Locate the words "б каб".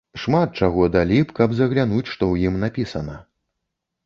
1.25-1.53